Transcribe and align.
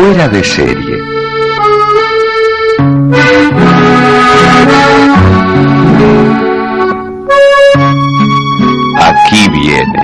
Fuera 0.00 0.28
de 0.30 0.42
serie. 0.42 0.98
Aquí 8.98 9.50
viene, 9.50 10.02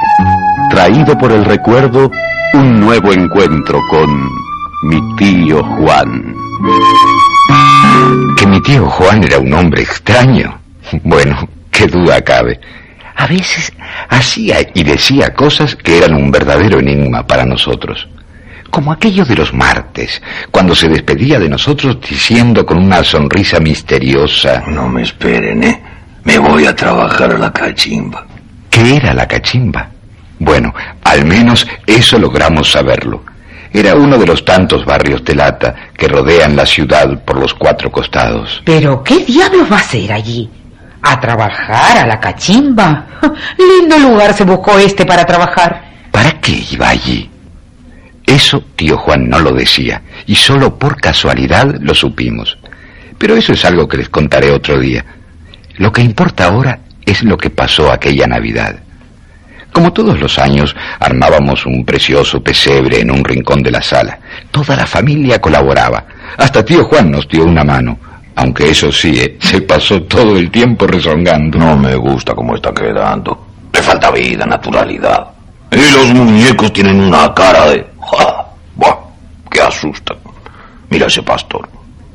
traído 0.68 1.16
por 1.16 1.32
el 1.32 1.46
recuerdo, 1.46 2.10
un 2.52 2.78
nuevo 2.78 3.10
encuentro 3.10 3.80
con 3.88 4.28
mi 4.82 5.16
tío 5.16 5.64
Juan. 5.64 6.34
Que 8.36 8.46
mi 8.46 8.60
tío 8.60 8.90
Juan 8.90 9.24
era 9.24 9.38
un 9.38 9.54
hombre 9.54 9.80
extraño. 9.80 10.58
Bueno, 11.04 11.48
qué 11.70 11.86
duda 11.86 12.20
cabe. 12.20 12.60
A 13.14 13.26
veces 13.26 13.72
hacía 14.10 14.58
y 14.74 14.84
decía 14.84 15.32
cosas 15.32 15.74
que 15.74 15.96
eran 15.96 16.14
un 16.16 16.30
verdadero 16.30 16.80
enigma 16.80 17.26
para 17.26 17.46
nosotros. 17.46 18.06
Como 18.70 18.92
aquello 18.92 19.24
de 19.24 19.36
los 19.36 19.52
martes, 19.52 20.20
cuando 20.50 20.74
se 20.74 20.88
despedía 20.88 21.38
de 21.38 21.48
nosotros 21.48 21.98
diciendo 22.00 22.64
con 22.66 22.78
una 22.78 23.02
sonrisa 23.02 23.60
misteriosa... 23.60 24.62
No 24.66 24.88
me 24.88 25.02
esperen, 25.02 25.62
¿eh? 25.64 25.82
Me 26.24 26.38
voy 26.38 26.66
a 26.66 26.74
trabajar 26.74 27.32
a 27.32 27.38
la 27.38 27.52
cachimba. 27.52 28.26
¿Qué 28.68 28.96
era 28.96 29.14
la 29.14 29.26
cachimba? 29.26 29.88
Bueno, 30.38 30.74
al 31.04 31.24
menos 31.24 31.66
eso 31.86 32.18
logramos 32.18 32.70
saberlo. 32.70 33.22
Era 33.72 33.94
uno 33.94 34.18
de 34.18 34.26
los 34.26 34.44
tantos 34.44 34.84
barrios 34.84 35.24
de 35.24 35.34
lata 35.34 35.74
que 35.96 36.08
rodean 36.08 36.56
la 36.56 36.66
ciudad 36.66 37.22
por 37.24 37.38
los 37.38 37.54
cuatro 37.54 37.90
costados. 37.90 38.62
¿Pero 38.64 39.02
qué 39.02 39.24
diablos 39.24 39.70
va 39.70 39.76
a 39.76 39.80
hacer 39.80 40.12
allí? 40.12 40.48
¿A 41.02 41.20
trabajar 41.20 41.98
a 41.98 42.06
la 42.06 42.18
cachimba? 42.18 43.06
Lindo 43.58 43.98
lugar 43.98 44.34
se 44.34 44.44
buscó 44.44 44.78
este 44.78 45.04
para 45.04 45.24
trabajar. 45.24 45.84
¿Para 46.10 46.40
qué 46.40 46.64
iba 46.72 46.88
allí? 46.88 47.30
Eso 48.26 48.62
tío 48.74 48.98
Juan 48.98 49.28
no 49.28 49.38
lo 49.38 49.52
decía, 49.52 50.02
y 50.26 50.34
solo 50.34 50.78
por 50.78 51.00
casualidad 51.00 51.76
lo 51.80 51.94
supimos. 51.94 52.58
Pero 53.18 53.36
eso 53.36 53.52
es 53.52 53.64
algo 53.64 53.88
que 53.88 53.98
les 53.98 54.08
contaré 54.08 54.50
otro 54.50 54.78
día. 54.78 55.04
Lo 55.76 55.92
que 55.92 56.02
importa 56.02 56.46
ahora 56.46 56.80
es 57.04 57.22
lo 57.22 57.38
que 57.38 57.50
pasó 57.50 57.90
aquella 57.90 58.26
Navidad. 58.26 58.76
Como 59.72 59.92
todos 59.92 60.18
los 60.18 60.38
años, 60.38 60.74
armábamos 60.98 61.66
un 61.66 61.84
precioso 61.84 62.42
pesebre 62.42 63.00
en 63.00 63.10
un 63.10 63.22
rincón 63.22 63.62
de 63.62 63.70
la 63.70 63.82
sala. 63.82 64.18
Toda 64.50 64.74
la 64.74 64.86
familia 64.86 65.38
colaboraba. 65.38 66.02
Hasta 66.38 66.64
tío 66.64 66.84
Juan 66.84 67.10
nos 67.10 67.28
dio 67.28 67.44
una 67.44 67.62
mano. 67.62 67.98
Aunque 68.36 68.70
eso 68.70 68.90
sí, 68.90 69.18
eh, 69.18 69.36
se 69.40 69.60
pasó 69.62 70.02
todo 70.04 70.36
el 70.36 70.50
tiempo 70.50 70.86
rezongando. 70.86 71.58
No 71.58 71.76
me 71.76 71.94
gusta 71.94 72.34
cómo 72.34 72.54
está 72.54 72.72
quedando. 72.72 73.46
Le 73.72 73.82
falta 73.82 74.10
vida, 74.10 74.46
naturalidad. 74.46 75.26
Y 75.70 75.92
los 75.92 76.06
muñecos 76.14 76.72
tienen 76.72 77.00
una 77.00 77.34
cara 77.34 77.66
de... 77.70 77.86
¡Ja! 78.10 78.46
¡Buah! 78.74 78.96
¡Qué 79.50 79.60
asusta! 79.60 80.14
Mira 80.90 81.06
ese 81.06 81.22
pastor. 81.22 81.68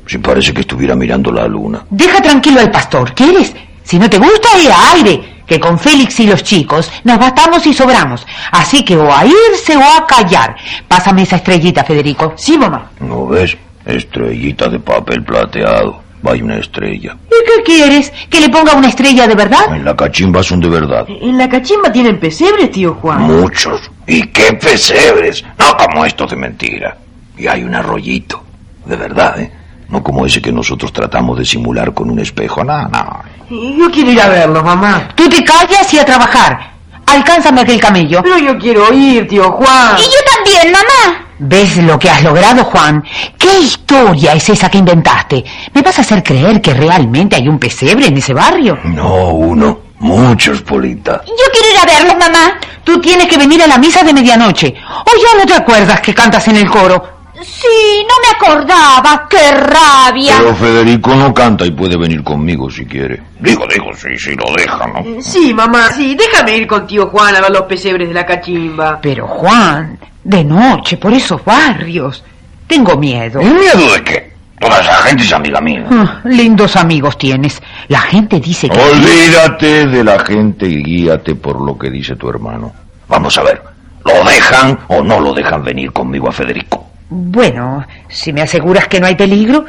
Si 0.06 0.18
parece 0.18 0.52
que 0.52 0.62
estuviera 0.62 0.94
mirando 0.94 1.30
la 1.30 1.46
luna. 1.46 1.84
Deja 1.90 2.20
tranquilo 2.20 2.60
al 2.60 2.70
pastor, 2.70 3.14
¿quieres? 3.14 3.54
Si 3.84 3.98
no 3.98 4.08
te 4.08 4.18
gusta, 4.18 4.58
ir 4.62 4.70
a 4.70 4.92
aire, 4.92 5.42
que 5.46 5.60
con 5.60 5.78
Félix 5.78 6.20
y 6.20 6.26
los 6.26 6.42
chicos 6.42 6.90
nos 7.04 7.18
bastamos 7.18 7.66
y 7.66 7.72
sobramos. 7.74 8.26
Así 8.50 8.84
que 8.84 8.96
o 8.96 9.12
a 9.12 9.24
irse 9.24 9.76
o 9.76 9.82
a 9.82 10.06
callar. 10.06 10.56
Pásame 10.88 11.22
esa 11.22 11.36
estrellita, 11.36 11.84
Federico. 11.84 12.34
Sí, 12.36 12.56
mamá. 12.56 12.90
¿No 13.00 13.26
ves? 13.26 13.56
Estrellita 13.84 14.68
de 14.68 14.78
papel 14.78 15.22
plateado. 15.24 16.02
Vaya 16.22 16.44
una 16.44 16.56
estrella. 16.58 17.16
¿Y 17.58 17.62
qué 17.62 17.72
quieres? 17.72 18.12
¿Que 18.28 18.40
le 18.40 18.48
ponga 18.48 18.74
una 18.74 18.88
estrella 18.88 19.26
de 19.26 19.34
verdad? 19.34 19.74
En 19.74 19.84
la 19.84 19.96
cachimba 19.96 20.42
son 20.42 20.60
de 20.60 20.68
verdad. 20.68 21.06
En 21.08 21.36
la 21.38 21.48
cachimba 21.48 21.90
tienen 21.90 22.18
pesebres, 22.18 22.70
tío 22.70 22.94
Juan. 22.94 23.22
Muchos. 23.22 23.90
¿Y 24.06 24.22
qué 24.28 24.52
pesebres? 24.54 25.44
No 25.58 25.76
como 25.76 26.04
estos 26.04 26.30
de 26.30 26.36
mentira. 26.36 26.96
Y 27.36 27.46
hay 27.46 27.62
un 27.62 27.74
arroyito. 27.74 28.42
De 28.84 28.96
verdad, 28.96 29.40
¿eh? 29.40 29.52
No 29.88 30.02
como 30.02 30.24
ese 30.24 30.40
que 30.40 30.50
nosotros 30.50 30.92
tratamos 30.92 31.38
de 31.38 31.44
simular 31.44 31.92
con 31.92 32.10
un 32.10 32.18
espejo. 32.18 32.64
No, 32.64 32.88
no. 32.88 33.22
Yo 33.50 33.90
quiero 33.90 34.10
ir 34.10 34.20
a 34.20 34.28
verlo, 34.28 34.62
mamá. 34.62 35.08
Tú 35.14 35.28
te 35.28 35.44
callas 35.44 35.92
y 35.92 35.98
a 35.98 36.04
trabajar. 36.04 36.72
Alcánzame 37.06 37.60
aquel 37.60 37.80
camello. 37.80 38.22
Pero 38.22 38.38
yo 38.38 38.58
quiero 38.58 38.92
ir, 38.92 39.28
tío 39.28 39.50
Juan. 39.52 39.96
Y 39.98 40.02
yo 40.02 40.18
también, 40.34 40.72
mamá. 40.72 41.26
¿Ves 41.44 41.76
lo 41.78 41.98
que 41.98 42.08
has 42.08 42.22
logrado, 42.22 42.62
Juan? 42.62 43.02
¿Qué 43.36 43.58
historia 43.58 44.32
es 44.34 44.48
esa 44.48 44.70
que 44.70 44.78
inventaste? 44.78 45.44
¿Me 45.74 45.82
vas 45.82 45.98
a 45.98 46.02
hacer 46.02 46.22
creer 46.22 46.60
que 46.60 46.72
realmente 46.72 47.34
hay 47.34 47.48
un 47.48 47.58
pesebre 47.58 48.06
en 48.06 48.16
ese 48.16 48.32
barrio? 48.32 48.78
No, 48.84 49.30
uno. 49.30 49.80
Muchos, 49.98 50.62
Polita. 50.62 51.20
Yo 51.26 51.44
quiero 51.52 51.68
ir 51.68 51.78
a 51.80 51.84
verlos, 51.84 52.16
mamá. 52.16 52.58
Tú 52.84 53.00
tienes 53.00 53.26
que 53.26 53.36
venir 53.36 53.60
a 53.62 53.66
la 53.66 53.78
misa 53.78 54.04
de 54.04 54.12
medianoche. 54.12 54.72
¿O 54.88 55.10
ya 55.20 55.38
no 55.38 55.44
te 55.44 55.54
acuerdas 55.54 56.00
que 56.00 56.14
cantas 56.14 56.46
en 56.46 56.56
el 56.58 56.70
coro? 56.70 57.02
Sí, 57.40 58.06
no 58.06 58.14
me 58.20 58.36
acordaba. 58.36 59.26
¡Qué 59.28 59.50
rabia! 59.50 60.36
Pero 60.38 60.54
Federico 60.54 61.14
no 61.16 61.34
canta 61.34 61.66
y 61.66 61.72
puede 61.72 61.96
venir 61.96 62.22
conmigo 62.22 62.70
si 62.70 62.86
quiere. 62.86 63.20
Digo, 63.40 63.64
digo, 63.68 63.90
sí, 63.96 64.16
sí 64.16 64.36
lo 64.36 64.52
deja, 64.56 64.86
¿no? 64.86 65.20
Sí, 65.20 65.52
mamá, 65.52 65.90
sí. 65.90 66.14
Déjame 66.14 66.56
ir 66.56 66.66
con 66.68 66.86
tío 66.86 67.08
Juan 67.08 67.34
a 67.34 67.40
ver 67.40 67.50
los 67.50 67.62
pesebres 67.62 68.08
de 68.08 68.14
la 68.14 68.24
cachimba. 68.24 69.00
Pero, 69.02 69.26
Juan, 69.26 69.98
de 70.24 70.44
noche, 70.44 70.96
por 70.96 71.12
esos 71.12 71.44
barrios. 71.44 72.22
Tengo 72.66 72.96
miedo. 72.96 73.40
¿Y 73.40 73.46
miedo 73.46 73.92
de 73.92 74.02
qué? 74.02 74.32
Toda 74.58 74.80
esa 74.80 74.94
gente 75.02 75.24
es 75.24 75.32
amiga 75.32 75.60
mía. 75.60 75.84
Ah, 75.90 76.20
lindos 76.24 76.76
amigos 76.76 77.18
tienes. 77.18 77.60
La 77.88 78.00
gente 78.00 78.38
dice 78.38 78.68
que... 78.68 78.78
Olvídate 78.78 79.88
de 79.88 80.04
la 80.04 80.20
gente 80.20 80.66
y 80.66 80.82
guíate 80.82 81.34
por 81.34 81.60
lo 81.60 81.76
que 81.76 81.90
dice 81.90 82.14
tu 82.14 82.28
hermano. 82.28 82.72
Vamos 83.08 83.36
a 83.38 83.42
ver, 83.42 83.60
¿lo 84.04 84.24
dejan 84.24 84.78
o 84.88 85.02
no 85.02 85.18
lo 85.18 85.34
dejan 85.34 85.64
venir 85.64 85.92
conmigo 85.92 86.28
a 86.28 86.32
Federico? 86.32 86.86
Bueno, 87.10 87.84
si 88.08 88.32
me 88.32 88.40
aseguras 88.42 88.86
que 88.86 89.00
no 89.00 89.06
hay 89.06 89.16
peligro, 89.16 89.64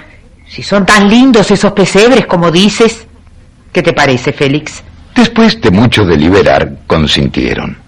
si 0.48 0.62
son 0.62 0.86
tan 0.86 1.10
lindos 1.10 1.50
esos 1.50 1.74
pesebres 1.74 2.28
como 2.28 2.52
dices, 2.52 3.08
¿qué 3.72 3.82
te 3.82 3.94
parece, 3.94 4.32
Félix? 4.32 4.84
Después 5.16 5.60
de 5.60 5.72
mucho 5.72 6.06
deliberar, 6.06 6.72
consintieron. 6.88 7.83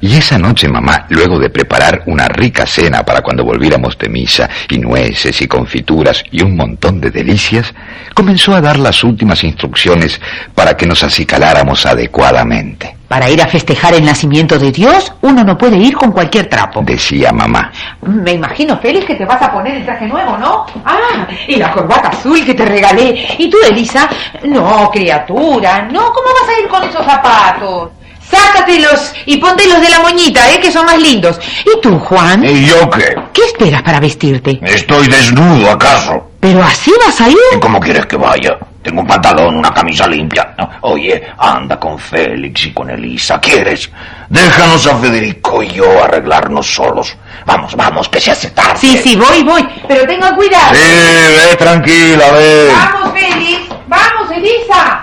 Y 0.00 0.16
esa 0.16 0.38
noche 0.38 0.68
mamá, 0.68 1.06
luego 1.08 1.38
de 1.38 1.50
preparar 1.50 2.02
una 2.06 2.28
rica 2.28 2.66
cena 2.66 3.04
para 3.04 3.20
cuando 3.20 3.44
volviéramos 3.44 3.98
de 3.98 4.08
misa, 4.08 4.48
y 4.70 4.78
nueces 4.78 5.40
y 5.40 5.48
confituras 5.48 6.22
y 6.30 6.42
un 6.42 6.56
montón 6.56 7.00
de 7.00 7.10
delicias, 7.10 7.74
comenzó 8.14 8.54
a 8.54 8.60
dar 8.60 8.78
las 8.78 9.02
últimas 9.02 9.42
instrucciones 9.42 10.20
para 10.54 10.76
que 10.76 10.86
nos 10.86 11.02
acicaláramos 11.02 11.84
adecuadamente. 11.86 12.96
Para 13.08 13.30
ir 13.30 13.40
a 13.40 13.46
festejar 13.46 13.94
el 13.94 14.04
nacimiento 14.04 14.58
de 14.58 14.70
Dios, 14.70 15.14
uno 15.22 15.42
no 15.42 15.56
puede 15.56 15.78
ir 15.78 15.96
con 15.96 16.12
cualquier 16.12 16.46
trapo. 16.46 16.82
Decía 16.84 17.32
mamá. 17.32 17.72
Me 18.02 18.32
imagino, 18.32 18.78
Félix, 18.78 19.06
que 19.06 19.14
te 19.14 19.24
vas 19.24 19.40
a 19.40 19.50
poner 19.50 19.78
el 19.78 19.84
traje 19.84 20.06
nuevo, 20.06 20.36
¿no? 20.36 20.66
Ah, 20.84 21.26
y 21.46 21.56
la 21.56 21.72
corbata 21.72 22.08
azul 22.08 22.44
que 22.44 22.52
te 22.52 22.66
regalé. 22.66 23.26
¿Y 23.38 23.48
tú, 23.48 23.56
Elisa? 23.66 24.10
No, 24.44 24.90
criatura, 24.90 25.88
no, 25.90 26.12
¿cómo 26.12 26.28
vas 26.38 26.50
a 26.50 26.60
ir 26.60 26.68
con 26.68 26.84
esos 26.84 27.04
zapatos? 27.04 27.92
Sácatelos 28.30 29.12
y 29.26 29.38
póntelos 29.38 29.80
de 29.80 29.88
la 29.88 30.00
moñita, 30.00 30.52
¿eh? 30.52 30.60
Que 30.60 30.70
son 30.70 30.86
más 30.86 31.00
lindos. 31.00 31.40
¿Y 31.64 31.80
tú, 31.80 31.98
Juan? 31.98 32.44
¿Y 32.44 32.66
yo 32.66 32.88
qué? 32.90 33.14
¿Qué 33.32 33.42
esperas 33.42 33.82
para 33.82 34.00
vestirte? 34.00 34.58
¿Estoy 34.62 35.06
desnudo 35.08 35.70
acaso? 35.70 36.30
¿Pero 36.40 36.62
así 36.62 36.92
vas 37.04 37.20
a 37.20 37.28
ir? 37.28 37.36
¿Y 37.56 37.58
cómo 37.58 37.80
quieres 37.80 38.06
que 38.06 38.16
vaya? 38.16 38.58
Tengo 38.82 39.00
un 39.00 39.06
pantalón, 39.06 39.56
una 39.56 39.72
camisa 39.72 40.06
limpia. 40.06 40.54
Oye, 40.82 41.22
anda 41.36 41.78
con 41.78 41.98
Félix 41.98 42.66
y 42.66 42.72
con 42.72 42.88
Elisa, 42.88 43.40
¿quieres? 43.40 43.90
Déjanos 44.28 44.86
a 44.86 44.96
Federico 44.96 45.62
y 45.62 45.68
yo 45.70 46.04
arreglarnos 46.04 46.66
solos. 46.74 47.16
Vamos, 47.44 47.74
vamos, 47.74 48.08
que 48.08 48.20
se 48.20 48.30
hace 48.30 48.50
tarde. 48.50 48.78
Sí, 48.78 48.98
sí, 49.02 49.16
voy, 49.16 49.42
voy. 49.42 49.66
Pero 49.88 50.06
tengan 50.06 50.34
cuidado. 50.36 50.74
Sí, 50.74 50.80
ve 50.80 51.56
tranquila, 51.56 52.30
ve. 52.32 52.68
Vamos, 52.72 53.12
Félix. 53.18 53.60
Vamos, 53.88 54.30
Elisa. 54.30 55.02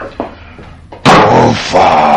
Ufa. 1.50 2.15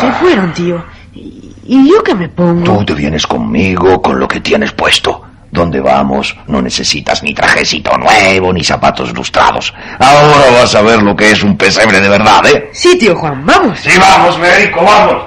Se 0.00 0.12
fueron, 0.12 0.52
tío. 0.52 0.84
¿Y 1.14 1.48
y 1.70 1.90
yo 1.90 2.02
qué 2.02 2.14
me 2.14 2.30
pongo? 2.30 2.78
Tú 2.78 2.84
te 2.86 2.94
vienes 2.94 3.26
conmigo 3.26 4.00
con 4.00 4.18
lo 4.18 4.26
que 4.26 4.40
tienes 4.40 4.72
puesto. 4.72 5.22
¿Dónde 5.50 5.80
vamos? 5.80 6.34
No 6.46 6.62
necesitas 6.62 7.22
ni 7.22 7.34
trajecito 7.34 7.90
nuevo 7.98 8.52
ni 8.54 8.64
zapatos 8.64 9.12
lustrados. 9.12 9.74
Ahora 9.98 10.50
vas 10.60 10.74
a 10.74 10.80
ver 10.80 11.02
lo 11.02 11.14
que 11.14 11.30
es 11.30 11.42
un 11.42 11.56
pesebre 11.58 12.00
de 12.00 12.08
verdad, 12.08 12.44
¿eh? 12.46 12.70
Sí, 12.72 12.96
tío 12.98 13.14
Juan, 13.16 13.44
vamos. 13.44 13.78
Sí, 13.80 13.90
vamos, 13.98 14.38
Federico, 14.38 14.82
vamos. 14.82 15.22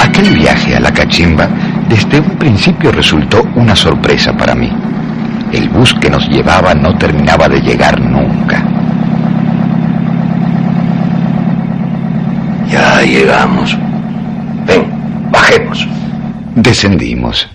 Aquel 0.00 0.36
viaje 0.36 0.76
a 0.76 0.80
la 0.80 0.92
cachimba 0.92 1.48
desde 1.88 2.20
un 2.20 2.36
principio 2.38 2.92
resultó 2.92 3.42
una 3.54 3.74
sorpresa 3.74 4.36
para 4.36 4.54
mí. 4.54 4.70
El 5.52 5.68
bus 5.68 5.94
que 5.94 6.10
nos 6.10 6.28
llevaba 6.28 6.74
no 6.74 6.96
terminaba 6.96 7.48
de 7.48 7.60
llegar 7.60 8.00
nunca. 8.00 8.51
Ya 13.02 13.18
llegamos. 13.18 13.76
Ven, 14.64 15.30
bajemos. 15.30 15.86
Descendimos 16.54 17.48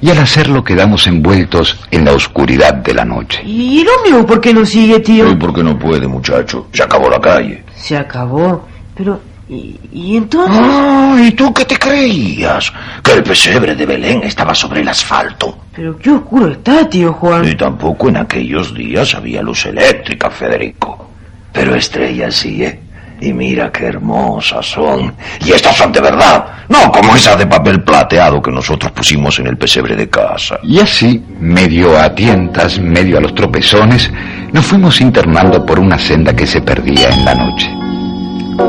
y 0.00 0.10
al 0.10 0.18
hacerlo 0.18 0.62
quedamos 0.62 1.06
envueltos 1.06 1.78
en 1.90 2.04
la 2.04 2.12
oscuridad 2.12 2.74
de 2.74 2.94
la 2.94 3.04
noche. 3.04 3.42
¿Y 3.44 3.84
Romeo 3.84 4.26
por 4.26 4.40
qué 4.40 4.52
no 4.52 4.64
sigue, 4.64 5.00
tío? 5.00 5.30
¿Y 5.30 5.36
por 5.36 5.54
qué 5.54 5.62
no 5.62 5.78
puede, 5.78 6.06
muchacho? 6.06 6.68
Se 6.72 6.82
acabó 6.82 7.08
la 7.10 7.20
calle. 7.20 7.64
Se 7.74 7.96
acabó. 7.96 8.66
Pero, 8.94 9.20
¿Y, 9.48 9.78
y 9.92 10.16
entonces? 10.16 10.58
Ah, 10.58 11.16
¿y 11.20 11.32
tú 11.32 11.52
qué 11.52 11.64
te 11.64 11.76
creías? 11.76 12.72
Que 13.02 13.12
el 13.12 13.22
pesebre 13.22 13.74
de 13.74 13.84
Belén 13.84 14.22
estaba 14.24 14.54
sobre 14.54 14.80
el 14.80 14.88
asfalto. 14.88 15.58
Pero 15.74 15.96
qué 15.98 16.10
oscuro 16.10 16.50
está, 16.50 16.88
tío 16.88 17.12
Juan. 17.12 17.46
Y 17.46 17.54
tampoco 17.54 18.08
en 18.08 18.18
aquellos 18.18 18.74
días 18.74 19.14
había 19.14 19.42
luz 19.42 19.66
eléctrica, 19.66 20.30
Federico. 20.30 21.10
Pero 21.52 21.74
estrellas 21.74 22.34
sí, 22.34 22.62
¿eh? 22.64 22.80
Y 23.20 23.32
mira 23.32 23.70
qué 23.70 23.86
hermosas 23.86 24.66
son. 24.66 25.14
Y 25.44 25.52
estas 25.52 25.76
son 25.76 25.92
de 25.92 26.00
verdad. 26.00 26.44
No 26.68 26.90
como 26.90 27.14
esa 27.14 27.36
de 27.36 27.46
papel 27.46 27.82
plateado 27.82 28.42
que 28.42 28.50
nosotros 28.50 28.92
pusimos 28.92 29.38
en 29.38 29.46
el 29.46 29.56
pesebre 29.56 29.96
de 29.96 30.08
casa. 30.08 30.58
Y 30.62 30.80
así, 30.80 31.22
medio 31.38 31.98
a 31.98 32.14
tientas, 32.14 32.78
medio 32.78 33.18
a 33.18 33.20
los 33.20 33.34
tropezones, 33.34 34.10
nos 34.52 34.66
fuimos 34.66 35.00
internando 35.00 35.64
por 35.64 35.78
una 35.78 35.98
senda 35.98 36.34
que 36.34 36.46
se 36.46 36.60
perdía 36.60 37.10
en 37.10 37.24
la 37.24 37.34
noche. 37.34 37.70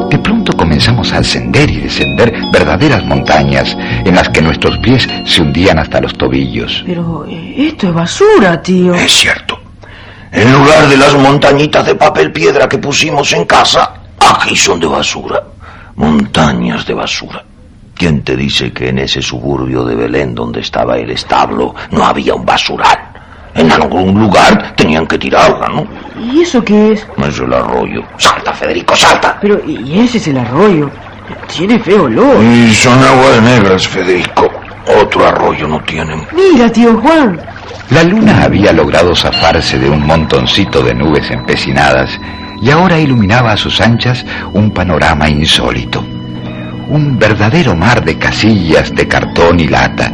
De 0.09 0.17
pronto 0.17 0.53
comenzamos 0.53 1.13
a 1.13 1.19
ascender 1.19 1.69
y 1.69 1.81
descender 1.81 2.33
verdaderas 2.51 3.05
montañas 3.05 3.77
en 4.03 4.15
las 4.15 4.29
que 4.29 4.41
nuestros 4.41 4.77
pies 4.79 5.07
se 5.25 5.41
hundían 5.41 5.77
hasta 5.77 6.01
los 6.01 6.17
tobillos. 6.17 6.83
Pero 6.85 7.25
eh, 7.27 7.55
esto 7.57 7.89
es 7.89 7.93
basura, 7.93 8.61
tío. 8.61 8.95
Es 8.95 9.11
cierto. 9.11 9.59
En 10.31 10.51
lugar 10.51 10.87
de 10.89 10.97
las 10.97 11.13
montañitas 11.13 11.85
de 11.85 11.95
papel 11.95 12.31
piedra 12.31 12.67
que 12.67 12.77
pusimos 12.77 13.31
en 13.33 13.45
casa, 13.45 13.93
aquí 14.19 14.55
son 14.55 14.79
de 14.79 14.87
basura. 14.87 15.41
Montañas 15.95 16.85
de 16.85 16.93
basura. 16.93 17.43
¿Quién 17.95 18.23
te 18.23 18.35
dice 18.35 18.73
que 18.73 18.89
en 18.89 18.99
ese 18.99 19.21
suburbio 19.21 19.85
de 19.85 19.95
Belén 19.95 20.35
donde 20.35 20.59
estaba 20.59 20.97
el 20.97 21.09
establo 21.11 21.73
no 21.91 22.05
había 22.05 22.35
un 22.35 22.45
basural? 22.45 22.99
En 23.53 23.71
algún 23.71 24.19
lugar 24.19 24.73
tenían 24.75 25.07
que 25.07 25.17
tirarla, 25.17 25.67
¿no? 25.67 25.87
¿Y 26.21 26.41
eso 26.41 26.61
qué 26.63 26.91
es? 26.91 27.07
Es 27.17 27.39
el 27.39 27.53
arroyo. 27.53 28.03
Salta, 28.17 28.51
Federico, 28.53 28.93
salta. 28.97 29.37
Pero, 29.41 29.61
y 29.65 29.99
ese 29.99 30.17
es 30.17 30.27
el 30.27 30.37
arroyo. 30.37 30.89
Tiene 31.47 31.79
feo 31.79 32.03
olor. 32.03 32.43
Y 32.43 32.73
son 32.73 33.01
aguas 33.01 33.41
negras, 33.41 33.87
Federico. 33.87 34.49
Otro 35.01 35.25
arroyo 35.25 35.67
no 35.67 35.79
tienen. 35.83 36.21
Mira, 36.33 36.69
tío 36.69 36.99
Juan. 36.99 37.39
La 37.91 38.03
luna 38.03 38.43
había 38.43 38.73
logrado 38.73 39.15
zafarse 39.15 39.79
de 39.79 39.89
un 39.89 40.05
montoncito 40.05 40.81
de 40.81 40.93
nubes 40.93 41.29
empecinadas 41.31 42.19
y 42.61 42.69
ahora 42.69 42.99
iluminaba 42.99 43.51
a 43.51 43.57
sus 43.57 43.81
anchas 43.81 44.25
un 44.53 44.71
panorama 44.71 45.29
insólito. 45.29 46.03
Un 46.89 47.17
verdadero 47.17 47.75
mar 47.75 48.03
de 48.03 48.17
casillas 48.17 48.93
de 48.93 49.07
cartón 49.07 49.59
y 49.59 49.67
lata. 49.67 50.11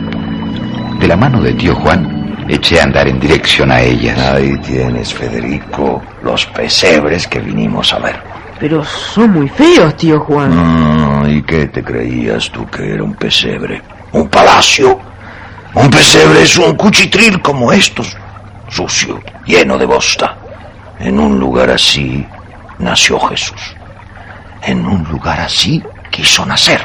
De 0.99 1.07
la 1.07 1.17
mano 1.17 1.41
de 1.41 1.53
tío 1.53 1.75
Juan 1.75 2.45
eché 2.47 2.79
a 2.79 2.83
andar 2.83 3.07
en 3.07 3.19
dirección 3.19 3.71
a 3.71 3.81
ellas. 3.81 4.17
Ahí 4.19 4.57
tienes, 4.57 5.13
Federico, 5.13 6.01
los 6.23 6.45
pesebres 6.47 7.27
que 7.27 7.39
vinimos 7.39 7.93
a 7.93 7.99
ver. 7.99 8.21
Pero 8.59 8.83
son 8.85 9.31
muy 9.31 9.49
feos, 9.49 9.95
tío 9.97 10.19
Juan. 10.19 10.51
Ah, 10.53 11.23
¿Y 11.27 11.41
qué 11.41 11.67
te 11.67 11.83
creías 11.83 12.49
tú 12.51 12.67
que 12.69 12.93
era 12.93 13.03
un 13.03 13.15
pesebre? 13.15 13.81
¿Un 14.11 14.27
palacio? 14.27 14.99
Un 15.73 15.89
pesebre 15.89 16.43
es 16.43 16.57
un 16.57 16.75
cuchitril 16.75 17.41
como 17.41 17.71
estos, 17.71 18.15
sucio, 18.67 19.21
lleno 19.45 19.77
de 19.77 19.85
bosta. 19.85 20.38
En 21.01 21.19
un 21.19 21.39
lugar 21.39 21.71
así 21.71 22.25
nació 22.77 23.19
Jesús. 23.19 23.75
En 24.62 24.86
un 24.86 25.03
lugar 25.06 25.39
así 25.39 25.81
quiso 26.12 26.45
nacer. 26.45 26.81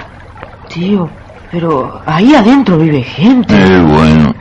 Tío, 0.72 1.08
pero 1.50 2.00
ahí 2.06 2.34
adentro 2.34 2.78
vive 2.78 3.02
gente. 3.02 3.54
Eh, 3.54 3.82
bueno. 3.82 4.34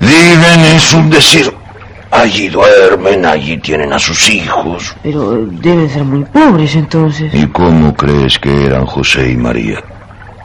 Viven 0.00 0.60
es 0.74 0.92
un 0.94 1.10
decir. 1.10 1.52
Allí 2.10 2.48
duermen, 2.48 3.24
allí 3.24 3.56
tienen 3.58 3.92
a 3.92 3.98
sus 3.98 4.28
hijos. 4.28 4.94
Pero 5.02 5.46
deben 5.46 5.88
ser 5.88 6.04
muy 6.04 6.24
pobres 6.24 6.74
entonces. 6.74 7.32
¿Y 7.32 7.46
cómo 7.46 7.94
crees 7.94 8.38
que 8.38 8.66
eran 8.66 8.84
José 8.84 9.30
y 9.30 9.36
María? 9.36 9.82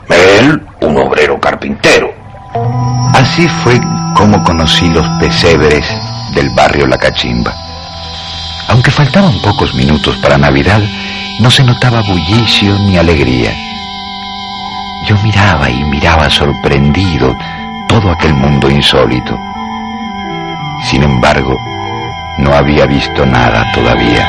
Él, 0.08 0.62
un 0.80 0.96
obrero 0.96 1.38
carpintero. 1.40 2.10
Así 3.12 3.46
fue 3.62 3.78
como 4.16 4.42
conocí 4.44 4.88
los 4.90 5.06
pesebres 5.20 5.84
del 6.34 6.48
barrio 6.50 6.86
La 6.86 6.98
Cachimba. 6.98 7.52
Aunque 8.68 8.90
faltaban 8.90 9.40
pocos 9.40 9.74
minutos 9.74 10.16
para 10.18 10.38
Navidad, 10.38 10.80
no 11.40 11.50
se 11.50 11.64
notaba 11.64 12.02
bullicio 12.02 12.78
ni 12.80 12.96
alegría. 12.96 13.54
Yo 15.06 15.16
miraba 15.22 15.70
y 15.70 15.84
miraba 15.84 16.28
sorprendido 16.28 17.34
todo 17.88 18.10
aquel 18.10 18.34
mundo 18.34 18.70
insólito. 18.70 19.38
Sin 20.84 21.02
embargo, 21.02 21.56
no 22.38 22.52
había 22.52 22.86
visto 22.86 23.24
nada 23.24 23.70
todavía. 23.72 24.28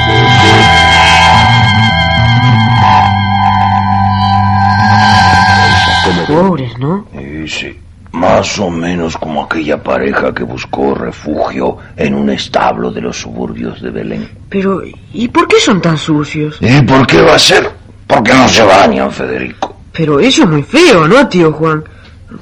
Pobres, 6.27 6.77
¿no? 6.77 7.06
Sí, 7.47 7.77
más 8.12 8.58
o 8.60 8.70
menos 8.70 9.18
como 9.18 9.44
aquella 9.44 9.82
pareja 9.82 10.34
que 10.34 10.44
buscó 10.44 10.96
refugio 10.96 11.78
en 11.96 12.16
un 12.16 12.30
establo 12.30 12.92
de 12.92 13.02
los 13.02 13.18
suburbios 13.18 13.82
de 13.82 13.90
Belén. 13.92 14.30
Pero, 14.50 14.82
¿y 15.14 15.28
por 15.28 15.48
qué 15.48 15.60
son 15.60 15.82
tan 15.82 15.98
sucios? 15.98 16.58
¿Y 16.60 16.82
por 16.82 17.06
qué 17.06 17.22
va 17.22 17.36
a 17.36 17.40
ser? 17.40 17.70
Porque 18.08 18.34
no 18.34 18.48
se 18.48 18.64
bañan, 18.64 19.12
Federico. 19.12 19.76
Pero 19.92 20.20
eso 20.20 20.44
es 20.44 20.50
muy 20.50 20.64
feo, 20.64 21.08
¿no, 21.08 21.28
tío 21.28 21.52
Juan? 21.54 21.84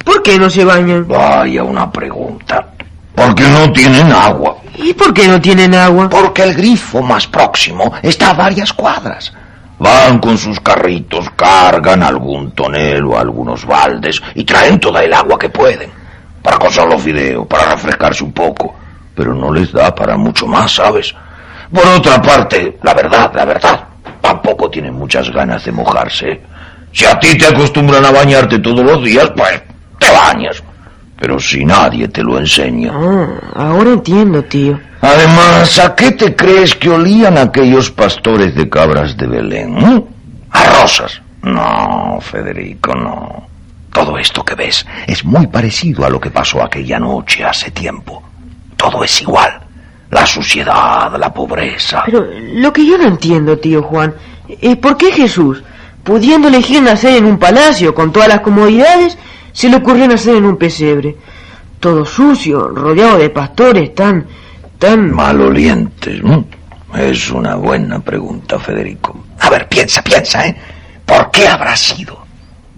¿Por 0.04 0.22
qué 0.22 0.38
no 0.38 0.48
se 0.48 0.64
bañan? 0.64 1.06
Vaya 1.06 1.62
una 1.62 1.90
pregunta. 1.90 2.68
Porque 3.14 3.42
no 3.44 3.72
tienen 3.72 4.12
agua. 4.12 4.56
¿Y 4.76 4.94
por 4.94 5.12
qué 5.12 5.26
no 5.26 5.40
tienen 5.40 5.74
agua? 5.74 6.08
Porque 6.08 6.44
el 6.44 6.54
grifo 6.54 7.02
más 7.02 7.26
próximo 7.26 7.92
está 8.02 8.30
a 8.30 8.34
varias 8.34 8.72
cuadras. 8.72 9.32
Van 9.78 10.18
con 10.18 10.36
sus 10.36 10.58
carritos, 10.60 11.30
cargan 11.36 12.02
algún 12.02 12.50
tonel 12.52 13.04
o 13.04 13.18
algunos 13.18 13.64
baldes 13.64 14.20
y 14.34 14.44
traen 14.44 14.80
toda 14.80 15.04
el 15.04 15.12
agua 15.12 15.38
que 15.38 15.48
pueden. 15.48 15.90
Para 16.42 16.58
cocer 16.58 16.86
los 16.86 17.02
fideos, 17.02 17.46
para 17.46 17.72
refrescarse 17.72 18.24
un 18.24 18.32
poco. 18.32 18.74
Pero 19.14 19.34
no 19.34 19.52
les 19.52 19.72
da 19.72 19.94
para 19.94 20.16
mucho 20.16 20.46
más, 20.46 20.74
¿sabes? 20.74 21.14
Por 21.72 21.86
otra 21.86 22.20
parte, 22.20 22.78
la 22.82 22.94
verdad, 22.94 23.30
la 23.34 23.44
verdad, 23.44 23.84
tampoco 24.20 24.70
tienen 24.70 24.94
muchas 24.94 25.30
ganas 25.30 25.64
de 25.64 25.72
mojarse. 25.72 26.40
Si 26.92 27.04
a 27.04 27.18
ti 27.18 27.36
te 27.36 27.46
acostumbran 27.46 28.04
a 28.04 28.10
bañarte 28.10 28.58
todos 28.58 28.84
los 28.84 29.04
días, 29.04 29.30
pues 29.36 29.62
te 29.98 30.10
bañas. 30.10 30.62
Pero 31.18 31.38
si 31.40 31.64
nadie 31.64 32.08
te 32.08 32.22
lo 32.22 32.38
enseña. 32.38 32.92
Ah, 32.94 33.26
ahora 33.56 33.90
entiendo, 33.90 34.42
tío. 34.44 34.78
Además, 35.00 35.78
¿a 35.78 35.94
qué 35.94 36.12
te 36.12 36.34
crees 36.36 36.74
que 36.74 36.90
olían 36.90 37.38
aquellos 37.38 37.90
pastores 37.90 38.54
de 38.54 38.68
cabras 38.68 39.16
de 39.16 39.26
Belén? 39.26 39.78
eh? 39.78 40.04
¿A 40.50 40.64
rosas? 40.80 41.20
No, 41.42 42.18
Federico, 42.20 42.94
no. 42.94 43.46
Todo 43.92 44.18
esto 44.18 44.44
que 44.44 44.54
ves 44.54 44.86
es 45.06 45.24
muy 45.24 45.46
parecido 45.48 46.04
a 46.04 46.10
lo 46.10 46.20
que 46.20 46.30
pasó 46.30 46.62
aquella 46.62 46.98
noche 46.98 47.44
hace 47.44 47.70
tiempo. 47.70 48.22
Todo 48.76 49.02
es 49.02 49.22
igual. 49.22 49.60
La 50.10 50.24
suciedad, 50.24 51.12
la 51.18 51.32
pobreza. 51.34 52.02
Pero 52.06 52.26
lo 52.54 52.72
que 52.72 52.86
yo 52.86 52.96
no 52.96 53.04
entiendo, 53.08 53.58
tío 53.58 53.82
Juan, 53.82 54.14
es 54.48 54.76
por 54.76 54.96
qué 54.96 55.12
Jesús, 55.12 55.62
pudiendo 56.04 56.48
elegir 56.48 56.80
nacer 56.82 57.16
en 57.16 57.26
un 57.26 57.38
palacio 57.38 57.94
con 57.94 58.12
todas 58.12 58.28
las 58.28 58.40
comodidades, 58.40 59.18
se 59.58 59.68
le 59.68 59.78
ocurrió 59.78 60.06
nacer 60.06 60.36
en 60.36 60.44
un 60.44 60.56
pesebre. 60.56 61.16
Todo 61.80 62.06
sucio, 62.06 62.68
rodeado 62.68 63.18
de 63.18 63.28
pastores 63.28 63.92
tan, 63.92 64.24
tan... 64.78 65.12
Malolientes, 65.12 66.22
¿no? 66.22 66.44
Es 66.96 67.28
una 67.32 67.56
buena 67.56 67.98
pregunta, 67.98 68.60
Federico. 68.60 69.20
A 69.40 69.50
ver, 69.50 69.68
piensa, 69.68 70.00
piensa, 70.00 70.46
¿eh? 70.46 70.56
¿Por 71.04 71.32
qué 71.32 71.48
habrá 71.48 71.76
sido? 71.76 72.24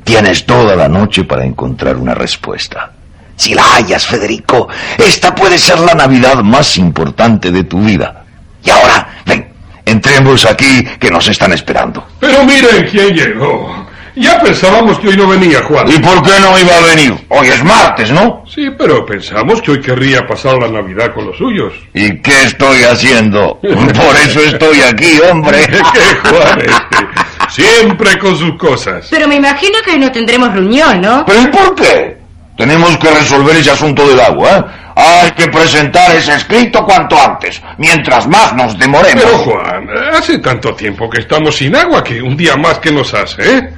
Tienes 0.02 0.46
toda 0.46 0.74
la 0.74 0.88
noche 0.88 1.24
para 1.24 1.44
encontrar 1.44 1.98
una 1.98 2.14
respuesta. 2.14 2.92
Si 3.36 3.52
la 3.52 3.62
hallas, 3.74 4.06
Federico, 4.06 4.66
esta 4.96 5.34
puede 5.34 5.58
ser 5.58 5.80
la 5.80 5.92
Navidad 5.92 6.42
más 6.42 6.78
importante 6.78 7.50
de 7.50 7.64
tu 7.64 7.82
vida. 7.82 8.24
Y 8.64 8.70
ahora, 8.70 9.20
ven, 9.26 9.52
entremos 9.84 10.46
aquí 10.46 10.82
que 10.98 11.10
nos 11.10 11.28
están 11.28 11.52
esperando. 11.52 12.06
Pero 12.18 12.42
miren 12.42 12.88
quién 12.90 13.14
llegó. 13.14 13.89
Ya 14.16 14.40
pensábamos 14.40 14.98
que 14.98 15.08
hoy 15.08 15.16
no 15.16 15.28
venía 15.28 15.62
Juan. 15.62 15.88
¿Y 15.88 15.98
por 15.98 16.22
qué 16.22 16.32
no 16.40 16.58
iba 16.58 16.76
a 16.76 16.94
venir? 16.94 17.14
Hoy 17.28 17.48
es 17.48 17.62
martes, 17.64 18.10
¿no? 18.10 18.44
Sí, 18.46 18.70
pero 18.76 19.04
pensamos 19.06 19.62
que 19.62 19.72
hoy 19.72 19.80
querría 19.80 20.26
pasar 20.26 20.56
la 20.58 20.68
Navidad 20.68 21.12
con 21.14 21.26
los 21.26 21.36
suyos. 21.36 21.72
¿Y 21.94 22.20
qué 22.20 22.42
estoy 22.44 22.82
haciendo? 22.82 23.58
Por 23.62 24.16
eso 24.16 24.40
estoy 24.40 24.80
aquí, 24.80 25.20
hombre. 25.30 25.66
¡Qué 25.92 26.28
Juan 26.28 26.60
este! 26.60 27.06
Siempre 27.48 28.18
con 28.18 28.36
sus 28.36 28.56
cosas. 28.56 29.08
Pero 29.10 29.26
me 29.26 29.36
imagino 29.36 29.78
que 29.84 29.92
hoy 29.92 29.98
no 29.98 30.10
tendremos 30.12 30.52
reunión, 30.52 31.00
¿no? 31.00 31.24
¿Pero 31.26 31.42
y 31.42 31.46
por 31.48 31.74
qué? 31.74 32.16
Tenemos 32.56 32.96
que 32.98 33.10
resolver 33.10 33.56
ese 33.56 33.70
asunto 33.70 34.06
del 34.06 34.20
agua, 34.20 34.58
¿eh? 34.58 34.64
Hay 34.96 35.30
que 35.30 35.48
presentar 35.48 36.14
ese 36.14 36.34
escrito 36.34 36.84
cuanto 36.84 37.18
antes, 37.18 37.62
mientras 37.78 38.26
más 38.28 38.52
nos 38.54 38.78
demoremos. 38.78 39.22
Pero 39.24 39.38
Juan, 39.38 39.88
hace 40.12 40.38
tanto 40.38 40.74
tiempo 40.74 41.08
que 41.08 41.20
estamos 41.20 41.56
sin 41.56 41.74
agua 41.74 42.04
que 42.04 42.20
un 42.20 42.36
día 42.36 42.56
más 42.56 42.78
que 42.78 42.92
nos 42.92 43.14
hace, 43.14 43.56
¿eh? 43.56 43.70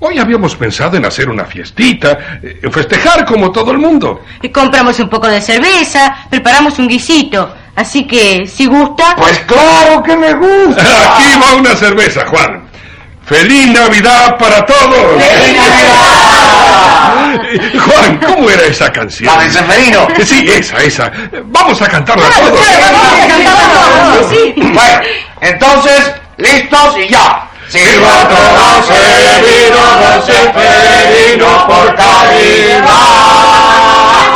Hoy 0.00 0.16
habíamos 0.18 0.54
pensado 0.54 0.96
en 0.96 1.04
hacer 1.04 1.28
una 1.28 1.44
fiestita, 1.44 2.38
eh, 2.40 2.60
en 2.62 2.72
festejar 2.72 3.24
como 3.24 3.50
todo 3.50 3.72
el 3.72 3.78
mundo. 3.78 4.22
Y 4.40 4.50
compramos 4.50 5.00
un 5.00 5.08
poco 5.08 5.26
de 5.26 5.40
cerveza, 5.40 6.14
preparamos 6.30 6.78
un 6.78 6.86
guisito. 6.86 7.52
Así 7.74 8.06
que, 8.06 8.46
si 8.46 8.66
gusta... 8.66 9.16
Pues 9.16 9.40
claro 9.40 10.00
que 10.04 10.16
me 10.16 10.34
gusta. 10.34 10.82
Aquí 11.16 11.24
va 11.42 11.56
una 11.56 11.74
cerveza, 11.74 12.24
Juan. 12.26 12.68
¡Feliz 13.24 13.72
Navidad 13.72 14.38
para 14.38 14.64
todos! 14.64 14.88
Juan, 17.84 18.20
¿cómo 18.24 18.48
era 18.48 18.66
esa 18.66 18.92
canción? 18.92 19.34
La 19.34 19.42
de 19.42 19.50
Seferino. 19.50 20.06
Sí, 20.24 20.46
esa, 20.48 20.76
esa. 20.78 21.10
Vamos 21.46 21.82
a 21.82 21.88
cantarla 21.88 22.26
todos. 22.30 22.60
Bueno, 24.56 25.00
entonces, 25.40 26.12
listos 26.36 26.96
y 27.04 27.08
ya. 27.08 27.47
Todo 27.70 28.82
Severino, 28.82 29.82
don 30.00 30.22
Seferino, 30.24 31.66
por 31.66 31.94
caridad. 31.94 32.86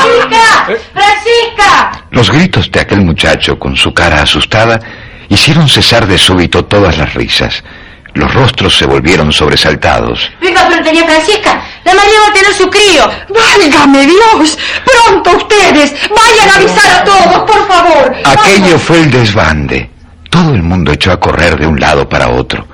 ¡Francisca! 0.02 0.66
¡Francisca! 0.92 2.04
Los 2.10 2.30
gritos 2.30 2.70
de 2.70 2.80
aquel 2.80 3.00
muchacho 3.00 3.58
con 3.58 3.74
su 3.74 3.94
cara 3.94 4.20
asustada 4.20 4.78
hicieron 5.30 5.66
cesar 5.66 6.06
de 6.06 6.18
súbito 6.18 6.66
todas 6.66 6.98
las 6.98 7.14
risas. 7.14 7.64
Los 8.12 8.34
rostros 8.34 8.76
se 8.76 8.84
volvieron 8.84 9.32
sobresaltados. 9.32 10.30
Venga 10.42 10.68
pronto, 10.68 10.84
doña 10.84 11.06
Francisca. 11.06 11.62
La 11.84 11.94
María 11.94 12.20
va 12.20 12.28
a 12.28 12.32
tener 12.34 12.52
su 12.52 12.68
crío. 12.68 13.10
¡Válgame 13.30 14.06
Dios! 14.06 14.58
¡Pronto 14.84 15.38
ustedes! 15.38 15.94
¡Vayan 16.10 16.50
a 16.50 16.56
avisar 16.56 17.00
a 17.00 17.04
todos, 17.04 17.50
por 17.50 17.66
favor! 17.66 18.14
Aquello 18.26 18.78
fue 18.78 18.98
el 19.00 19.10
desbande. 19.10 19.88
Todo 20.28 20.54
el 20.54 20.62
mundo 20.62 20.92
echó 20.92 21.12
a 21.12 21.18
correr 21.18 21.58
de 21.58 21.66
un 21.66 21.80
lado 21.80 22.06
para 22.06 22.28
otro. 22.28 22.66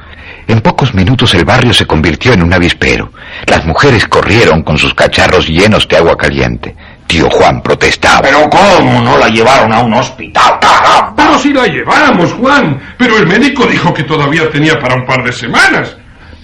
En 0.49 0.63
pocos 0.63 0.95
minutos 0.95 1.35
el 1.35 1.45
barrio 1.45 1.75
se 1.75 1.87
convirtió 1.87 2.33
en 2.33 2.43
un 2.43 2.55
avispero. 2.55 3.13
Las 3.47 3.67
mujeres 3.67 4.09
corrieron 4.09 4.63
con 4.63 4.79
sus 4.79 4.95
cacharros 4.95 5.47
llenos 5.47 5.87
de 5.87 5.99
agua 5.99 6.17
caliente. 6.17 6.75
Tío 7.07 7.29
Juan 7.29 7.61
protestaba. 7.61 8.23
Pero 8.23 8.49
¿cómo 8.49 9.03
no 9.03 9.19
la 9.19 9.29
llevaron 9.29 9.73
a 9.73 9.81
un 9.81 9.93
hospital? 9.93 10.59
¡Caramba! 10.59 11.15
Pero 11.15 11.39
si 11.39 11.53
la 11.53 11.67
llevamos, 11.67 12.33
Juan. 12.33 12.81
Pero 12.97 13.19
el 13.19 13.27
médico 13.27 13.67
dijo 13.67 13.93
que 13.93 14.05
todavía 14.05 14.49
tenía 14.51 14.79
para 14.79 14.95
un 14.95 15.05
par 15.05 15.23
de 15.23 15.33
semanas. 15.33 15.95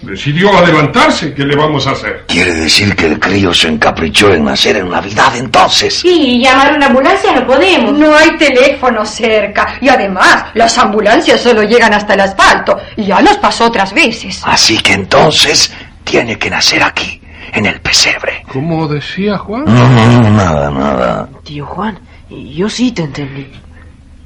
Decidió 0.04 0.56
adelantarse. 0.56 1.32
¿Qué 1.34 1.44
le 1.44 1.56
vamos 1.56 1.86
a 1.86 1.92
hacer? 1.92 2.24
Quiere 2.28 2.52
decir 2.54 2.94
que 2.94 3.06
el 3.06 3.18
crío 3.18 3.52
se 3.52 3.68
encaprichó 3.68 4.32
en 4.32 4.44
nacer 4.44 4.76
en 4.76 4.90
Navidad 4.90 5.34
entonces. 5.36 6.00
Sí, 6.00 6.40
llamar 6.42 6.72
a 6.72 6.76
una 6.76 6.86
ambulancia 6.86 7.32
no 7.32 7.46
podemos. 7.46 7.92
No 7.98 8.14
hay 8.14 8.36
teléfono 8.36 9.04
cerca. 9.04 9.78
Y 9.80 9.88
además, 9.88 10.46
las 10.54 10.76
ambulancias 10.78 11.40
solo 11.40 11.62
llegan 11.62 11.94
hasta 11.94 12.14
el 12.14 12.20
asfalto. 12.20 12.76
Y 12.96 13.04
ya 13.04 13.20
nos 13.20 13.36
pasó 13.38 13.66
otras 13.66 13.92
veces. 13.92 14.42
Así 14.44 14.78
que 14.78 14.92
entonces 14.92 15.72
tiene 16.04 16.38
que 16.38 16.50
nacer 16.50 16.82
aquí, 16.82 17.20
en 17.52 17.66
el 17.66 17.80
pesebre. 17.80 18.44
¿Cómo 18.52 18.86
decía 18.86 19.38
Juan? 19.38 19.64
No, 19.64 19.88
no, 19.88 20.20
no, 20.20 20.30
nada, 20.30 20.70
nada. 20.70 21.28
Tío 21.42 21.66
Juan, 21.66 21.98
yo 22.30 22.68
sí 22.68 22.92
te 22.92 23.02
entendí. 23.02 23.50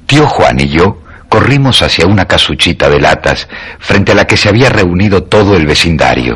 Tío 0.05 0.27
Juan 0.27 0.59
y 0.59 0.67
yo 0.67 0.97
corrimos 1.29 1.81
hacia 1.81 2.07
una 2.07 2.25
casuchita 2.25 2.89
de 2.89 2.99
latas 2.99 3.47
frente 3.79 4.11
a 4.11 4.15
la 4.15 4.25
que 4.25 4.35
se 4.35 4.49
había 4.49 4.69
reunido 4.69 5.23
todo 5.23 5.55
el 5.55 5.65
vecindario. 5.65 6.35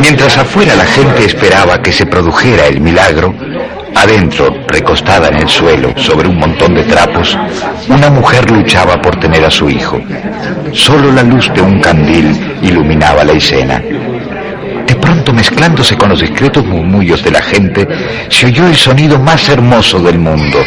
Mientras 0.00 0.36
afuera 0.36 0.74
la 0.74 0.84
gente 0.84 1.24
esperaba 1.24 1.80
que 1.80 1.92
se 1.92 2.04
produjera 2.04 2.66
el 2.66 2.80
milagro, 2.80 3.32
adentro, 3.94 4.54
recostada 4.68 5.28
en 5.28 5.36
el 5.36 5.48
suelo 5.48 5.94
sobre 5.96 6.28
un 6.28 6.38
montón 6.38 6.74
de 6.74 6.82
trapos, 6.84 7.38
una 7.88 8.10
mujer 8.10 8.50
luchaba 8.50 9.00
por 9.00 9.18
tener 9.18 9.44
a 9.44 9.50
su 9.50 9.70
hijo. 9.70 9.98
Solo 10.72 11.10
la 11.12 11.22
luz 11.22 11.50
de 11.54 11.62
un 11.62 11.80
candil 11.80 12.58
iluminaba 12.62 13.24
la 13.24 13.32
escena. 13.32 13.78
De 14.86 14.94
pronto, 14.96 15.32
mezclándose 15.32 15.96
con 15.96 16.10
los 16.10 16.20
discretos 16.20 16.64
murmullos 16.66 17.22
de 17.22 17.30
la 17.30 17.42
gente, 17.42 17.86
se 18.28 18.46
oyó 18.46 18.66
el 18.66 18.76
sonido 18.76 19.18
más 19.18 19.48
hermoso 19.48 19.98
del 20.00 20.18
mundo. 20.18 20.58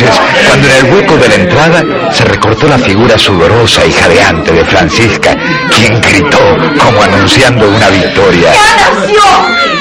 Entonces 0.00 0.46
cuando 0.48 0.66
en 0.66 0.74
el 0.74 0.92
hueco 0.92 1.16
de 1.16 1.28
la 1.28 1.34
entrada 1.34 1.84
se 2.12 2.24
recortó 2.24 2.66
la 2.66 2.78
figura 2.78 3.16
sudorosa 3.16 3.84
y 3.86 3.92
jadeante 3.92 4.52
de 4.52 4.64
Francisca, 4.64 5.36
quien 5.74 6.00
gritó 6.00 6.38
como 6.82 7.02
anunciando 7.02 7.68
una 7.68 7.88
victoria. 7.90 8.52
¡Ya 8.52 8.76
nació! 8.76 9.22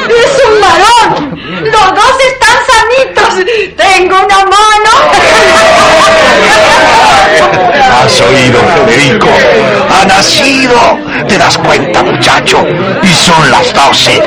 ¡Es 0.09 0.43
un 0.45 0.61
varón! 0.61 1.39
¡Los 1.63 1.95
dos 1.95 2.15
están 2.31 2.57
sanitos! 2.69 3.33
¡Tengo 3.75 4.15
una 4.15 4.37
mano! 4.37 4.53
¿Has 8.03 8.21
oído, 8.21 8.59
Federico? 8.85 9.29
¡Ha 9.89 10.05
nacido! 10.05 10.99
¿Te 11.27 11.37
das 11.37 11.57
cuenta, 11.57 12.03
muchacho? 12.03 12.65
Y 13.01 13.07
son 13.07 13.49
las 13.49 13.73
doce. 13.73 14.21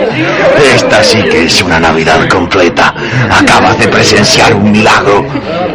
Esta 0.74 1.04
sí 1.04 1.22
que 1.22 1.44
es 1.44 1.62
una 1.62 1.78
Navidad 1.78 2.26
completa. 2.28 2.94
Acabas 3.30 3.78
de 3.78 3.88
presenciar 3.88 4.54
un 4.54 4.70
milagro. 4.70 5.26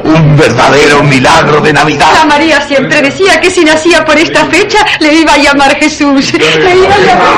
Un 0.04 0.36
verdadero 0.36 1.04
milagro 1.04 1.62
de 1.62 1.74
La 1.74 1.82
Navidad. 1.82 2.26
María 2.28 2.62
siempre 2.62 3.02
decía 3.02 3.40
que 3.40 3.50
si 3.50 3.64
nacía 3.64 4.04
por 4.06 4.18
esta 4.18 4.46
fecha 4.46 4.80
le 5.00 5.14
iba 5.14 5.34
a 5.34 5.38
llamar 5.38 5.76
Jesús. 5.76 6.34
Le 6.34 6.76
iba 6.78 6.96
a 6.96 7.00
llamar. 7.00 7.32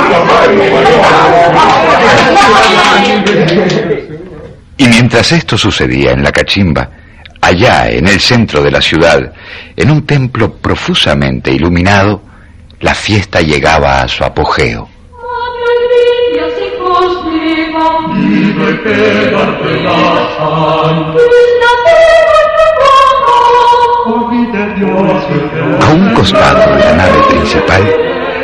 Y 4.77 4.87
mientras 4.87 5.31
esto 5.31 5.57
sucedía 5.57 6.11
en 6.11 6.23
la 6.23 6.31
cachimba, 6.31 6.89
allá 7.41 7.89
en 7.89 8.07
el 8.07 8.19
centro 8.19 8.63
de 8.63 8.71
la 8.71 8.81
ciudad, 8.81 9.33
en 9.75 9.91
un 9.91 10.05
templo 10.05 10.55
profusamente 10.55 11.51
iluminado, 11.51 12.21
la 12.79 12.93
fiesta 12.93 13.41
llegaba 13.41 14.01
a 14.01 14.07
su 14.07 14.23
apogeo. 14.23 14.89
A 25.79 25.93
un 25.93 26.13
costado 26.13 26.75
de 26.75 26.83
la 26.83 26.93
nave 26.93 27.23
principal 27.29 27.83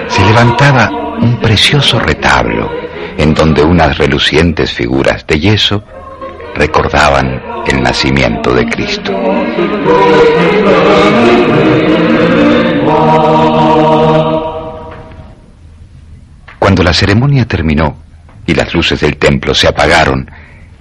se 0.08 0.24
levantaba 0.24 0.89
un 1.22 1.38
precioso 1.39 2.00
retablo 2.00 2.72
en 3.18 3.34
donde 3.34 3.62
unas 3.62 3.98
relucientes 3.98 4.72
figuras 4.72 5.27
de 5.27 5.39
yeso 5.39 5.84
recordaban 6.56 7.41
el 7.68 7.84
nacimiento 7.84 8.53
de 8.53 8.65
Cristo. 8.68 9.12
Cuando 16.58 16.84
la 16.84 16.94
ceremonia 16.94 17.46
terminó 17.46 18.09
y 18.50 18.56
las 18.56 18.74
luces 18.74 19.00
del 19.01 19.18
templo 19.18 19.53
se 19.53 19.68
apagaron, 19.68 20.29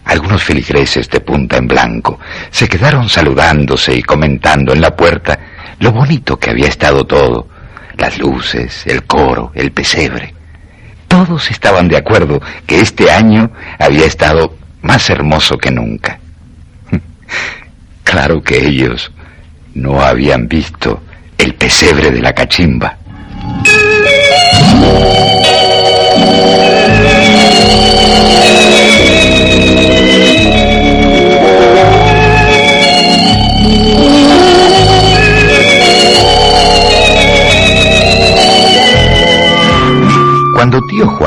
algunos 0.07 0.43
feligreses 0.43 1.09
de 1.11 1.21
punta 1.21 1.59
en 1.59 1.69
blanco 1.69 2.19
se 2.51 2.67
quedaron 2.67 3.11
saludándose 3.11 3.95
y 3.95 4.03
comentando 4.03 4.73
en 4.73 4.81
la 4.81 4.97
puerta 4.97 5.39
lo 5.81 5.93
bonito 5.93 6.39
que 6.39 6.51
había 6.51 6.69
estado 6.69 7.05
todo, 7.05 7.47
las 7.99 8.19
luces, 8.19 8.87
el 8.87 9.05
coro, 9.05 9.53
el 9.55 9.71
pesebre. 9.73 10.35
Todos 11.09 11.51
estaban 11.51 11.89
de 11.89 11.99
acuerdo 11.99 12.41
que 12.67 12.81
este 12.81 13.11
año 13.11 13.51
había 13.79 14.07
estado 14.07 14.57
más 14.81 15.11
hermoso 15.11 15.59
que 15.59 15.71
nunca. 15.71 16.19
Claro 18.03 18.43
que 18.43 18.67
ellos 18.67 19.13
no 19.75 20.01
habían 20.01 20.49
visto 20.49 21.03
el 21.37 21.55
pesebre 21.55 22.11
de 22.11 22.23
la 22.23 22.33
cachimba. 22.33 22.97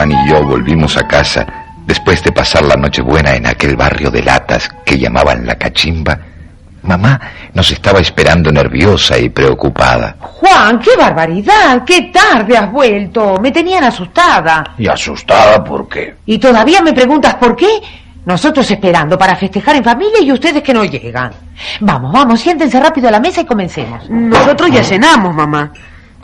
Juan 0.01 0.13
y 0.13 0.29
yo 0.31 0.43
volvimos 0.43 0.97
a 0.97 1.07
casa, 1.07 1.45
después 1.85 2.23
de 2.23 2.31
pasar 2.31 2.63
la 2.63 2.75
Nochebuena 2.75 3.35
en 3.35 3.45
aquel 3.45 3.75
barrio 3.75 4.09
de 4.09 4.23
latas 4.23 4.67
que 4.83 4.97
llamaban 4.97 5.45
la 5.45 5.53
cachimba, 5.59 6.17
mamá 6.81 7.21
nos 7.53 7.69
estaba 7.69 7.99
esperando 7.99 8.51
nerviosa 8.51 9.19
y 9.19 9.29
preocupada. 9.29 10.15
Juan, 10.19 10.79
qué 10.79 10.97
barbaridad, 10.97 11.83
qué 11.85 12.09
tarde 12.11 12.57
has 12.57 12.71
vuelto. 12.71 13.35
Me 13.39 13.51
tenían 13.51 13.83
asustada. 13.83 14.73
Y 14.75 14.87
asustada, 14.87 15.63
¿por 15.63 15.87
qué? 15.87 16.15
¿Y 16.25 16.39
todavía 16.39 16.81
me 16.81 16.93
preguntas 16.93 17.35
por 17.35 17.55
qué? 17.55 17.69
Nosotros 18.25 18.71
esperando 18.71 19.19
para 19.19 19.35
festejar 19.35 19.75
en 19.75 19.83
familia 19.83 20.19
y 20.19 20.31
ustedes 20.31 20.63
que 20.63 20.73
no 20.73 20.83
llegan. 20.83 21.31
Vamos, 21.81 22.11
vamos, 22.11 22.39
siéntense 22.39 22.79
rápido 22.79 23.07
a 23.07 23.11
la 23.11 23.19
mesa 23.19 23.41
y 23.41 23.45
comencemos. 23.45 24.09
Nosotros 24.09 24.71
ya 24.71 24.83
cenamos, 24.83 25.35
mamá. 25.35 25.71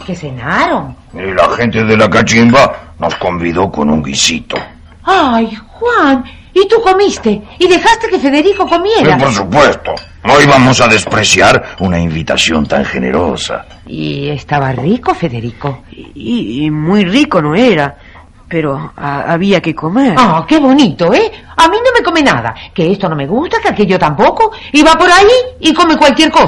¿Que 0.03 0.15
cenaron? 0.15 0.95
Y 1.13 1.31
la 1.31 1.47
gente 1.55 1.83
de 1.83 1.95
la 1.95 2.09
cachimba 2.09 2.86
nos 2.99 3.15
convidó 3.15 3.71
con 3.71 3.89
un 3.89 4.01
guisito. 4.03 4.57
Ay, 5.03 5.55
Juan, 5.69 6.23
¿y 6.53 6.67
tú 6.67 6.81
comiste? 6.81 7.41
¿Y 7.59 7.67
dejaste 7.67 8.07
que 8.09 8.19
Federico 8.19 8.67
comiera? 8.67 9.17
por 9.17 9.31
supuesto. 9.33 9.93
No 10.23 10.41
íbamos 10.41 10.81
a 10.81 10.87
despreciar 10.87 11.77
una 11.79 11.97
invitación 11.99 12.65
tan 12.65 12.83
generosa. 12.83 13.65
¿Y 13.85 14.27
estaba 14.29 14.73
rico, 14.73 15.13
Federico? 15.15 15.83
Y, 15.91 16.65
y 16.65 16.69
muy 16.71 17.05
rico 17.05 17.41
no 17.41 17.55
era. 17.55 17.95
pero 18.49 18.91
a- 18.95 19.31
había 19.33 19.61
que 19.61 19.73
comer. 19.75 20.15
Ah, 20.17 20.45
qué 20.47 20.57
bonito, 20.57 21.13
¿eh? 21.13 21.29
A 21.57 21.67
mí 21.67 21.77
no 21.83 21.91
me 21.97 22.01
come 22.03 22.21
nada. 22.21 22.53
Que 22.73 22.91
esto 22.93 23.09
no 23.09 23.15
me 23.15 23.27
gusta, 23.27 23.57
que 23.61 23.67
aquello 23.69 23.99
tampoco. 23.99 24.51
Y 24.71 24.81
va 24.83 24.93
por 24.93 25.09
ahí 25.11 25.27
y 25.59 25.73
come 25.73 25.97
cualquier 25.97 26.31
cosa. 26.31 26.45